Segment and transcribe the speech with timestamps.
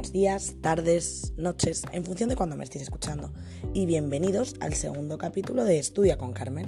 [0.00, 3.34] buenos días, tardes, noches, en función de cuando me estéis escuchando.
[3.74, 6.64] Y bienvenidos al segundo capítulo de Estudia con Carmen.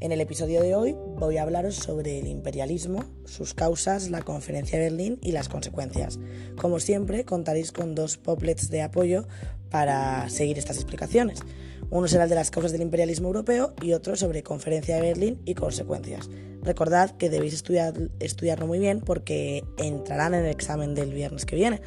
[0.00, 4.76] En el episodio de hoy voy a hablaros sobre el imperialismo, sus causas, la conferencia
[4.76, 6.18] de Berlín y las consecuencias.
[6.60, 9.28] Como siempre, contaréis con dos poplets de apoyo
[9.70, 11.42] para seguir estas explicaciones.
[11.90, 15.40] Uno será el de las causas del imperialismo europeo y otro sobre conferencia de Berlín
[15.44, 16.28] y consecuencias.
[16.62, 21.54] Recordad que debéis estudiar, estudiarlo muy bien porque entrarán en el examen del viernes que
[21.54, 21.80] viene.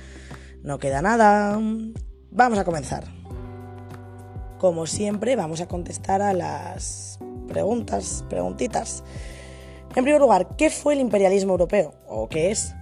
[0.63, 1.59] No queda nada.
[2.31, 3.05] Vamos a comenzar.
[4.57, 9.03] Como siempre, vamos a contestar a las preguntas, preguntitas.
[9.95, 11.93] En primer lugar, ¿qué fue el imperialismo europeo?
[12.07, 12.75] ¿O qué es?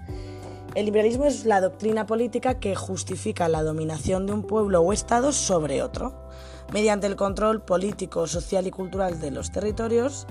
[0.73, 5.31] El imperialismo es la doctrina política que justifica la dominación de un pueblo o estado
[5.31, 6.13] sobre otro,
[6.73, 10.27] mediante el control político, social y cultural de los territorios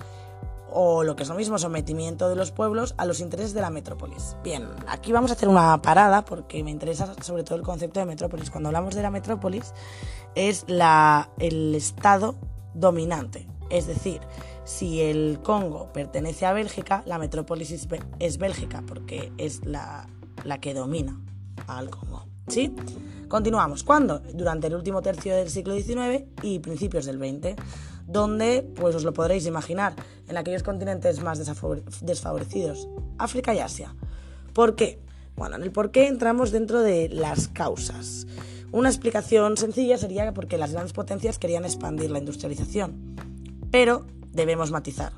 [0.74, 3.70] o lo que es lo mismo, sometimiento de los pueblos a los intereses de la
[3.70, 4.36] metrópolis.
[4.42, 8.06] Bien, aquí vamos a hacer una parada porque me interesa sobre todo el concepto de
[8.06, 8.50] metrópolis.
[8.50, 9.72] Cuando hablamos de la metrópolis
[10.34, 12.34] es la, el estado
[12.74, 14.20] dominante, es decir,
[14.64, 20.08] si el Congo pertenece a Bélgica, la metrópolis es, Bélgica porque es la,
[20.42, 21.20] la que domina
[21.68, 22.23] al Congo.
[22.48, 22.74] ¿Sí?
[23.28, 23.82] Continuamos.
[23.82, 24.20] ¿Cuándo?
[24.32, 27.56] Durante el último tercio del siglo XIX y principios del XX
[28.06, 29.94] donde, pues os lo podréis imaginar,
[30.28, 31.38] en aquellos continentes más
[32.02, 33.94] desfavorecidos, África y Asia.
[34.52, 35.00] ¿Por qué?
[35.36, 38.26] Bueno, en el por qué entramos dentro de las causas.
[38.72, 43.16] Una explicación sencilla sería porque las grandes potencias querían expandir la industrialización,
[43.70, 45.12] pero debemos matizar.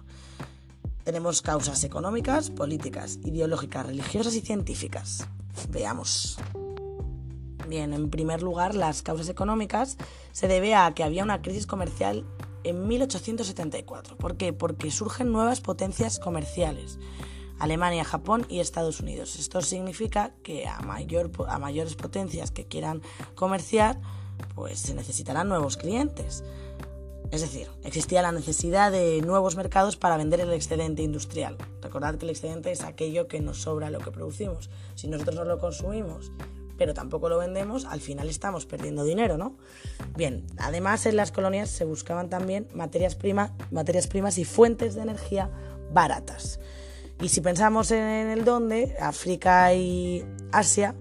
[1.04, 5.26] Tenemos causas económicas, políticas, ideológicas, religiosas y científicas.
[5.70, 6.38] Veamos.
[7.68, 9.96] Bien, en primer lugar, las causas económicas
[10.32, 12.24] se debe a que había una crisis comercial
[12.62, 14.16] en 1874.
[14.16, 14.52] ¿Por qué?
[14.52, 16.98] Porque surgen nuevas potencias comerciales.
[17.58, 19.36] Alemania, Japón y Estados Unidos.
[19.36, 23.02] Esto significa que a, mayor, a mayores potencias que quieran
[23.34, 23.98] comerciar,
[24.54, 26.44] pues se necesitarán nuevos clientes.
[27.32, 31.56] Es decir, existía la necesidad de nuevos mercados para vender el excedente industrial.
[31.82, 34.70] Recordad que el excedente es aquello que nos sobra lo que producimos.
[34.94, 36.30] Si nosotros no lo consumimos
[36.76, 39.56] pero tampoco lo vendemos, al final estamos perdiendo dinero, ¿no?
[40.16, 45.02] Bien, además en las colonias se buscaban también materias, prima, materias primas y fuentes de
[45.02, 45.50] energía
[45.92, 46.60] baratas.
[47.20, 50.94] Y si pensamos en el dónde, África y Asia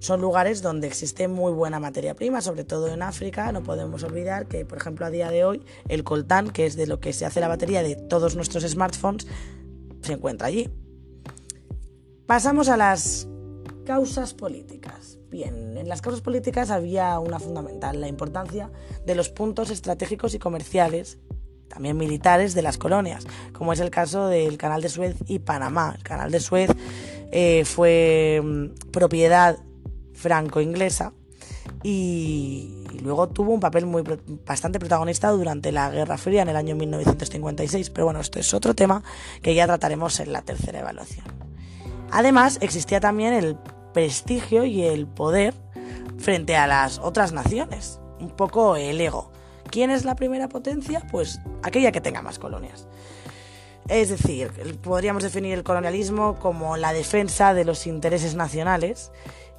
[0.00, 3.52] son lugares donde existe muy buena materia prima, sobre todo en África.
[3.52, 6.88] No podemos olvidar que, por ejemplo, a día de hoy, el coltán, que es de
[6.88, 9.28] lo que se hace la batería de todos nuestros smartphones,
[10.00, 10.68] se encuentra allí.
[12.26, 13.28] Pasamos a las
[13.84, 15.18] Causas políticas.
[15.28, 18.70] Bien, en las causas políticas había una fundamental, la importancia
[19.04, 21.18] de los puntos estratégicos y comerciales,
[21.68, 25.94] también militares, de las colonias, como es el caso del Canal de Suez y Panamá.
[25.96, 26.70] El Canal de Suez
[27.32, 29.58] eh, fue mm, propiedad
[30.12, 31.12] franco-inglesa
[31.82, 34.04] y, luego tuvo un papel muy
[34.46, 37.90] bastante protagonista durante la Guerra Fría en el año 1956.
[37.90, 39.02] Pero bueno, esto es otro tema
[39.42, 41.41] que ya trataremos en la tercera evaluación.
[42.12, 43.56] Además, existía también el
[43.94, 45.54] prestigio y el poder
[46.18, 49.32] frente a las otras naciones, un poco el ego.
[49.70, 51.02] ¿Quién es la primera potencia?
[51.10, 52.86] Pues aquella que tenga más colonias.
[53.88, 54.52] Es decir,
[54.82, 59.10] podríamos definir el colonialismo como la defensa de los intereses nacionales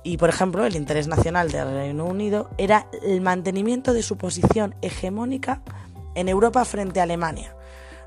[0.04, 4.76] y, por ejemplo, el interés nacional del Reino Unido era el mantenimiento de su posición
[4.84, 5.62] hegemónica
[6.14, 7.56] en Europa frente a Alemania.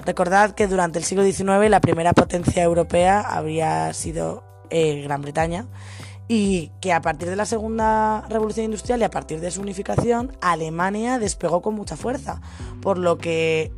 [0.04, 5.66] Recordad que durante el siglo XIX la primera potencia europea habría sido eh, Gran Bretaña
[6.28, 10.36] y que a partir de la segunda revolución industrial y a partir de su unificación
[10.40, 12.40] Alemania despegó con mucha fuerza,
[12.82, 13.72] por lo que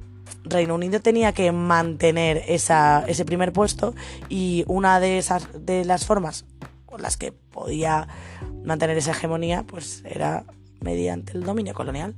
[0.44, 3.94] Reino Unido tenía que mantener ese primer puesto
[4.28, 6.46] y una de esas de las formas
[6.86, 8.08] con las que podía
[8.64, 10.44] mantener esa hegemonía pues era
[10.80, 12.14] mediante el dominio colonial.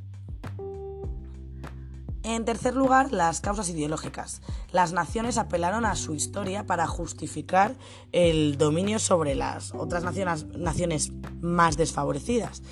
[2.23, 4.43] En tercer lugar, las causas ideológicas.
[4.73, 7.75] Las naciones apelaron a su historia para justificar
[8.13, 12.63] el dominio sobre las otras naciones, más desfavorecidas.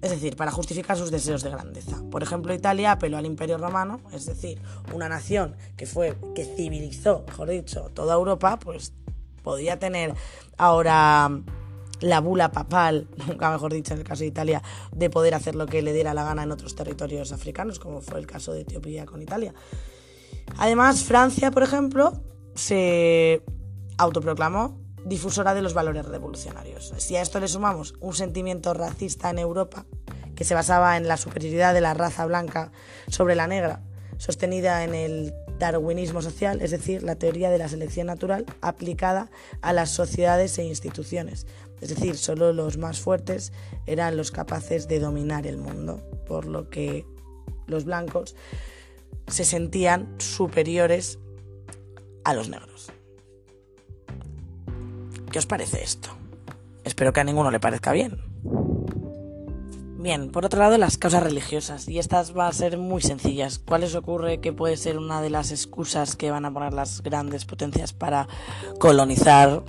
[0.00, 2.02] Es decir, para justificar sus deseos de grandeza.
[2.10, 4.60] Por ejemplo, Italia apeló al Imperio Romano, es decir,
[4.92, 8.92] una nación que fue que civilizó, mejor dicho, toda Europa, pues
[9.42, 10.14] podía tener
[10.56, 11.30] ahora
[12.00, 14.62] la bula papal, nunca mejor dicho en el caso de Italia,
[14.92, 18.18] de poder hacer lo que le diera la gana en otros territorios africanos, como fue
[18.18, 19.54] el caso de Etiopía con Italia.
[20.58, 22.12] Además, Francia, por ejemplo,
[22.54, 23.42] se
[23.98, 26.94] autoproclamó difusora de los valores revolucionarios.
[26.96, 29.86] Si a esto le sumamos un sentimiento racista en Europa,
[30.34, 32.72] que se basaba en la superioridad de la raza blanca
[33.08, 33.82] sobre la negra,
[34.18, 39.30] sostenida en el darwinismo social, es decir, la teoría de la selección natural aplicada
[39.60, 41.46] a las sociedades e instituciones.
[41.80, 43.52] Es decir, solo los más fuertes
[43.86, 47.06] eran los capaces de dominar el mundo, por lo que
[47.66, 48.36] los blancos
[49.26, 51.18] se sentían superiores
[52.24, 52.92] a los negros.
[55.30, 56.10] ¿Qué os parece esto?
[56.84, 58.20] Espero que a ninguno le parezca bien.
[59.98, 63.58] Bien, por otro lado, las causas religiosas, y estas van a ser muy sencillas.
[63.58, 67.02] ¿Cuál les ocurre que puede ser una de las excusas que van a poner las
[67.02, 68.28] grandes potencias para
[68.78, 69.64] colonizar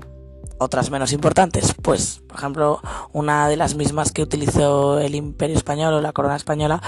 [0.57, 1.73] otras menos importantes?
[1.81, 2.81] Pues, por ejemplo,
[3.13, 6.81] una de las mismas que utilizó el Imperio Español o la Corona Española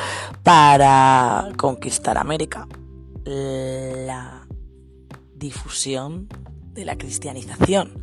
[0.44, 2.68] para conquistar América.
[3.26, 4.48] La
[5.36, 6.28] difusión
[6.74, 8.02] de la cristianización.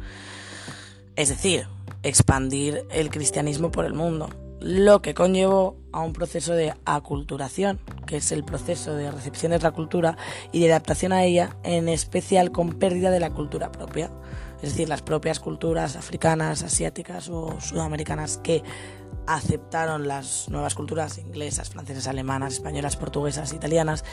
[1.16, 1.66] Es decir,
[2.02, 4.28] expandir el cristianismo por el mundo
[4.64, 9.56] lo que conllevó a un proceso de aculturación, que es el proceso de recepción de
[9.56, 10.16] otra cultura
[10.52, 14.10] y de adaptación a ella, en especial con pérdida de la cultura propia.
[14.62, 18.62] Es decir, las propias culturas africanas, asiáticas o sudamericanas que
[19.26, 24.04] aceptaron las nuevas culturas inglesas, francesas, alemanas, españolas, portuguesas, italianas,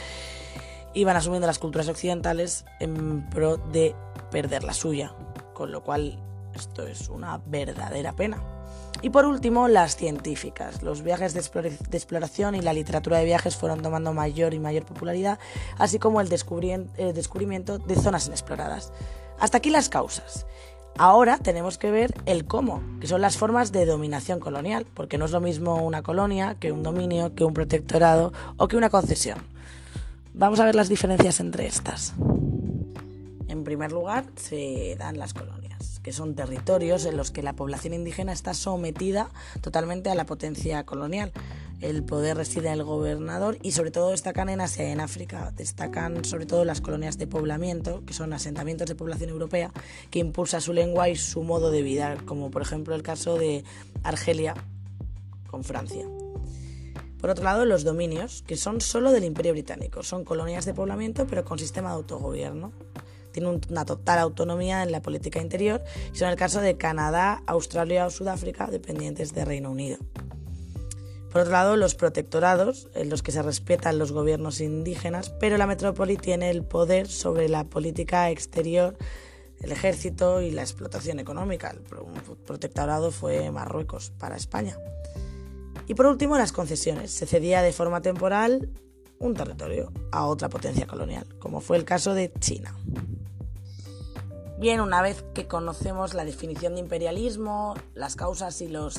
[0.94, 3.94] iban asumiendo las culturas occidentales en pro de
[4.30, 5.14] perder la suya,
[5.54, 6.18] con lo cual
[6.54, 8.61] esto es una verdadera pena.
[9.02, 10.82] Y por último, las científicas.
[10.82, 15.40] Los viajes de, exploración y la literatura de viajes fueron tomando mayor y mayor popularidad,
[15.76, 18.92] así como el, descubrimiento de zonas inexploradas.
[19.40, 20.46] Hasta aquí las causas.
[20.96, 25.24] Ahora tenemos que ver el cómo, que son las formas de dominación colonial, porque no
[25.24, 29.38] es lo mismo una colonia que un dominio, que un protectorado o que una concesión.
[30.32, 32.14] Vamos a ver las diferencias entre estas.
[33.48, 35.61] En primer lugar, se dan las colonias
[36.02, 39.30] que son territorios en los que la población indígena está sometida
[39.60, 41.32] totalmente a la potencia colonial.
[41.80, 45.52] El poder reside en el gobernador y sobre todo destacan en Asia y en África.
[45.56, 49.72] Destacan sobre todo las colonias de poblamiento, que son asentamientos de población europea
[50.10, 53.64] que impulsa su lengua y su modo de vida, como por ejemplo el caso de
[54.04, 54.54] Argelia
[55.48, 56.06] con Francia.
[57.20, 60.02] Por otro lado, los dominios, que son solo del Imperio Británico.
[60.02, 62.72] Son colonias de poblamiento, pero con sistema de autogobierno
[63.32, 65.82] tiene una total autonomía en la política interior
[66.12, 69.98] y son el caso de Canadá, Australia o Sudáfrica, dependientes de Reino Unido.
[71.32, 75.66] Por otro lado, los protectorados, en los que se respetan los gobiernos indígenas, pero la
[75.66, 78.98] metrópoli tiene el poder sobre la política exterior,
[79.62, 81.70] el ejército y la explotación económica.
[81.70, 81.80] El
[82.44, 84.76] protectorado fue Marruecos para España.
[85.86, 87.12] Y por último, las concesiones.
[87.12, 88.68] Se cedía de forma temporal
[89.18, 92.76] un territorio a otra potencia colonial, como fue el caso de China.
[94.62, 98.94] Bien, una vez que conocemos la definición de imperialismo, las causas y los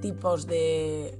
[0.00, 1.18] tipos de,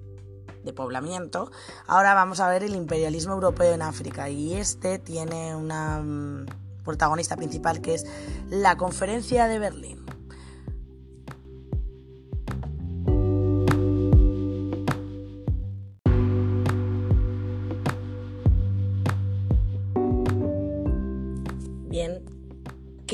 [0.63, 1.51] de poblamiento,
[1.89, 6.47] ahora vamos a ver el imperialismo europeo en África y este tiene una mm,
[6.85, 8.07] protagonista principal que es
[8.49, 10.07] la Conferencia de Berlín.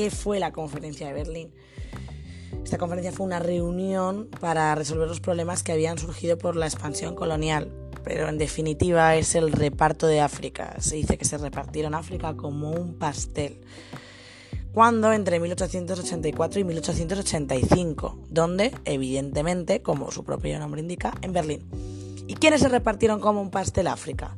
[0.01, 1.51] Qué fue la conferencia de Berlín.
[2.63, 7.13] Esta conferencia fue una reunión para resolver los problemas que habían surgido por la expansión
[7.13, 7.71] colonial,
[8.03, 10.75] pero en definitiva es el reparto de África.
[10.79, 13.61] Se dice que se repartieron África como un pastel.
[14.73, 21.61] Cuando entre 1884 y 1885, donde, evidentemente, como su propio nombre indica, en Berlín.
[22.25, 24.35] ¿Y quiénes se repartieron como un pastel África?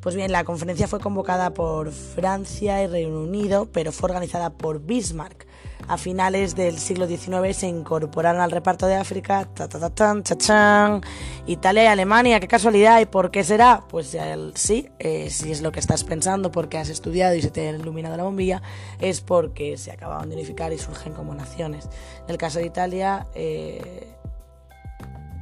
[0.00, 4.80] Pues bien, la conferencia fue convocada por Francia y Reino Unido, pero fue organizada por
[4.80, 5.46] Bismarck.
[5.88, 11.00] A finales del siglo XIX se incorporaron al reparto de África ta, ta, ta,
[11.46, 12.38] Italia y Alemania.
[12.38, 13.00] ¡Qué casualidad!
[13.00, 13.84] ¿Y por qué será?
[13.88, 14.16] Pues
[14.54, 17.70] sí, eh, si es lo que estás pensando porque has estudiado y se te ha
[17.70, 18.62] iluminado la bombilla,
[19.00, 21.88] es porque se acababan de unificar y surgen como naciones.
[22.24, 23.26] En el caso de Italia...
[23.34, 24.14] Eh,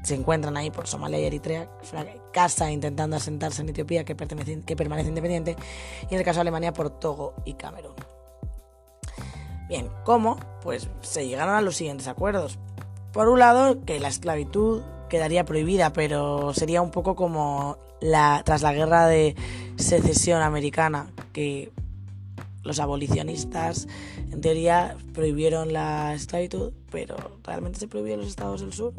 [0.07, 1.69] se encuentran ahí por Somalia y Eritrea,
[2.33, 5.57] casa intentando asentarse en Etiopía que, que permanece independiente,
[6.09, 7.95] y en el caso de Alemania por Togo y Camerún.
[9.69, 10.39] Bien, ¿cómo?
[10.63, 12.57] Pues se llegaron a los siguientes acuerdos.
[13.13, 18.63] Por un lado, que la esclavitud quedaría prohibida, pero sería un poco como la, tras
[18.63, 19.35] la guerra de
[19.75, 21.73] secesión americana, que
[22.63, 23.89] los abolicionistas
[24.31, 28.95] en teoría prohibieron la esclavitud, pero ¿realmente se prohibió en los estados del sur?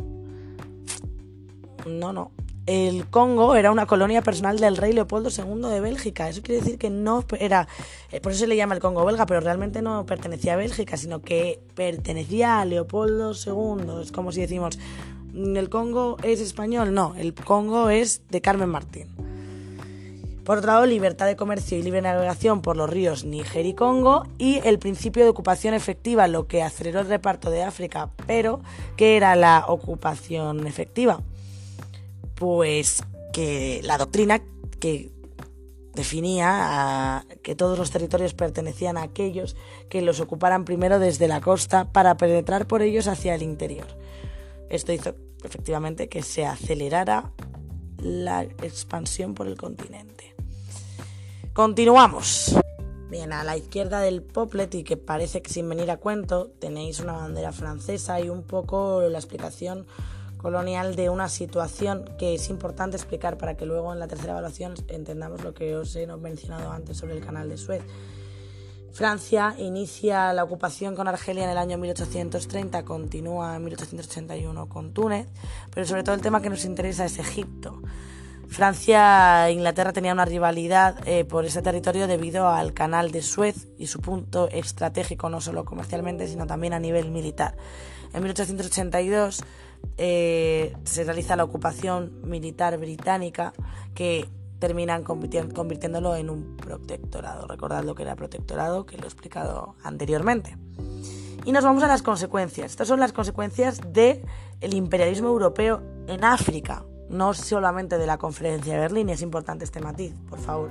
[1.88, 2.32] No, no.
[2.68, 6.28] El Congo era una colonia personal del rey Leopoldo II de Bélgica.
[6.28, 7.68] Eso quiere decir que no era.
[8.12, 10.98] Eh, por eso se le llama el Congo belga, pero realmente no pertenecía a Bélgica,
[10.98, 14.02] sino que pertenecía a Leopoldo II.
[14.02, 14.78] Es como si decimos,
[15.34, 16.94] ¿el Congo es español?
[16.94, 19.08] No, el Congo es de Carmen Martín.
[20.44, 24.26] Por otro lado, libertad de comercio y libre navegación por los ríos Níger y Congo
[24.38, 28.62] y el principio de ocupación efectiva, lo que aceleró el reparto de África, pero
[28.96, 31.22] ¿qué era la ocupación efectiva?
[32.38, 33.04] Pues
[33.34, 34.42] que la doctrina
[34.80, 35.12] que
[35.98, 39.56] definía que todos los territorios pertenecían a aquellos
[39.90, 43.88] que los ocuparan primero desde la costa para penetrar por ellos hacia el interior.
[44.70, 47.32] Esto hizo efectivamente que se acelerara
[47.98, 50.36] la expansión por el continente.
[51.54, 52.56] Continuamos.
[53.10, 57.00] Bien, a la izquierda del poplet y que parece que sin venir a cuento tenéis
[57.00, 59.88] una bandera francesa y un poco la explicación
[60.48, 64.76] colonial de una situación que es importante explicar para que luego en la tercera evaluación
[64.88, 67.84] entendamos lo que os he mencionado antes sobre el canal de Suez.
[68.94, 75.28] Francia inicia la ocupación con Argelia en el año 1830, continúa en 1881 con Túnez,
[75.76, 77.82] pero sobre todo el tema que nos interesa es Egipto.
[78.48, 83.68] Francia e Inglaterra tenían una rivalidad eh, por ese territorio debido al canal de Suez
[83.78, 87.58] y su punto estratégico no solo comercialmente sino también a nivel militar.
[88.14, 89.44] En 1882
[89.98, 93.54] eh, se realiza la ocupación militar británica
[93.96, 94.30] que
[94.60, 97.48] terminan convirtiéndolo en un protectorado.
[97.48, 100.58] Recordad lo que era protectorado, que lo he explicado anteriormente.
[101.46, 102.72] Y nos vamos a las consecuencias.
[102.72, 104.22] Estas son las consecuencias del
[104.62, 110.14] imperialismo europeo en África, no solamente de la conferencia de Berlín, es importante este matiz,
[110.30, 110.70] por favor.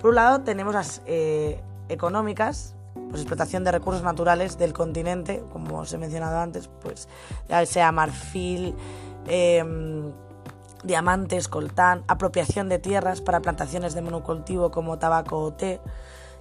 [0.00, 5.80] Por un lado tenemos las eh, económicas, pues explotación de recursos naturales del continente, como
[5.80, 7.08] os he mencionado antes, pues
[7.48, 8.74] ya sea marfil,
[9.26, 10.12] em,
[10.82, 15.80] diamantes, coltán, apropiación de tierras para plantaciones de monocultivo como tabaco o té,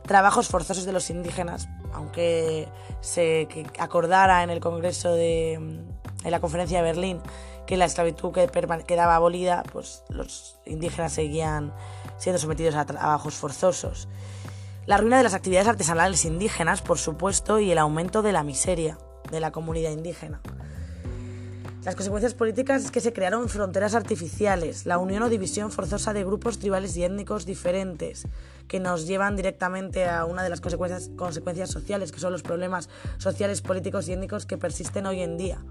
[0.06, 2.68] trabajos forzosos de los indígenas, aunque
[3.02, 3.48] se
[3.80, 5.84] acordara en el Congreso de
[6.24, 7.22] en la conferencia de Berlín
[7.66, 8.48] que la esclavitud que
[8.86, 11.74] quedaba abolida, pues los indígenas seguían
[12.18, 14.08] siendo sometidos a trabajos forzosos.
[14.86, 18.98] La ruina de las actividades artesanales indígenas, por supuesto, y el aumento de la miseria
[19.32, 20.42] de la comunidad indígena.
[21.86, 26.26] Las consecuencias políticas es que se crearon fronteras artificiales, la unión o división forzosa de
[26.26, 28.28] grupos tribales y étnicos diferentes,
[28.68, 33.62] que nos llevan directamente a una de las consecuencias, sociales, que son los problemas sociales,
[33.62, 35.64] políticos y étnicos que persisten hoy en día.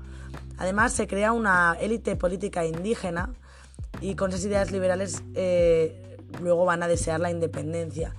[0.57, 3.35] Además, se crea una élite política indígena
[4.01, 8.15] y con esas ideas liberales eh, luego van a desear la independencia.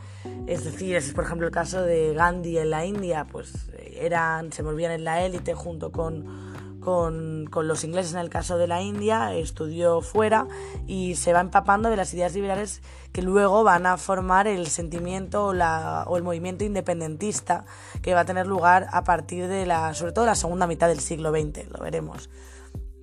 [0.47, 4.63] Es decir, es por ejemplo el caso de Gandhi en la India, pues eran, se
[4.63, 6.53] volvían en la élite junto con
[6.83, 10.47] con, los ingleses en el caso de la India, estudió fuera
[10.85, 15.47] y se va empapando de las ideas liberales que luego van a formar el sentimiento
[15.47, 17.65] o, la, o el movimiento independentista
[18.01, 20.99] que va a tener lugar a partir de la, sobre todo la segunda mitad del
[20.99, 22.29] siglo XX, lo veremos,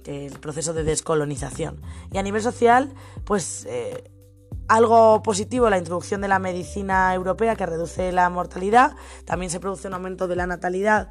[0.04, 1.80] el proceso de descolonización.
[2.12, 2.92] Y a nivel social,
[3.24, 3.66] pues...
[3.68, 4.04] Eh,
[4.70, 9.88] algo positivo, la introducción de la medicina europea que reduce la mortalidad, también se produce
[9.88, 11.08] un aumento de la natalidad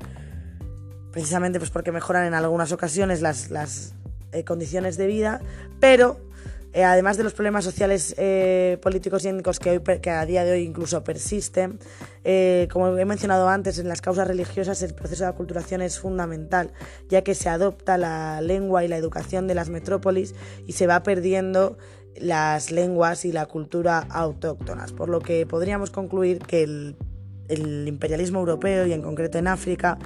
[1.12, 3.94] precisamente pues porque mejoran en algunas ocasiones las,
[4.32, 5.42] eh, condiciones de vida,
[5.82, 6.22] pero
[6.72, 10.46] eh, además de los problemas sociales, eh, políticos y étnicos que, hoy, que a día
[10.46, 11.80] de hoy incluso persisten,
[12.72, 16.72] como he mencionado antes, en las causas religiosas el proceso de aculturación es fundamental,
[17.10, 20.34] ya que se adopta la lengua y la educación de las metrópolis
[20.66, 21.78] y se va perdiendo
[22.18, 28.86] las lenguas y la cultura autóctonas, por lo que podríamos concluir que el imperialismo europeo
[28.86, 29.98] y en concreto en África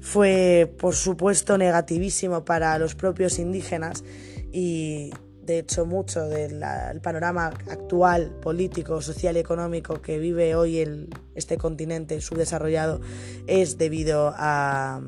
[0.00, 4.02] fue por supuesto negativísimo para los propios indígenas
[4.50, 5.10] y
[5.42, 6.62] de hecho mucho del
[7.02, 13.00] panorama actual político, social y económico que vive hoy este continente subdesarrollado
[13.46, 15.02] es debido a,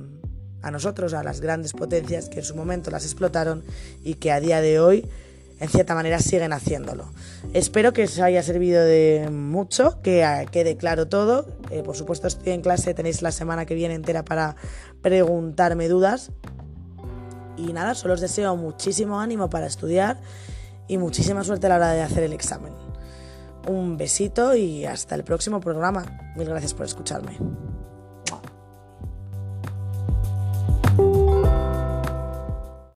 [0.62, 3.62] a nosotros, a las grandes potencias que en su momento las explotaron
[4.02, 5.08] y que a día de hoy
[5.62, 7.12] en cierta manera siguen haciéndolo.
[7.54, 11.46] Espero que os haya servido de mucho, que quede claro todo.
[11.70, 14.56] Eh, por supuesto estoy en clase, tenéis la semana que viene entera para
[15.02, 16.32] preguntarme dudas.
[17.56, 20.20] Y nada, solo os deseo muchísimo ánimo para estudiar
[20.88, 22.72] y muchísima suerte a la hora de hacer el examen.
[23.68, 26.32] Un besito y hasta el próximo programa.
[26.34, 27.38] Mil gracias por escucharme.